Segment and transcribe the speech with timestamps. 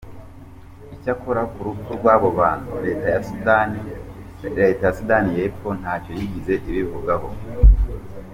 [0.95, 2.69] Icyakora ku rupfu rw’abo bantu,
[4.57, 7.27] Leta ya Sudani y’Epfo ntacyo yigeze ibivugaho.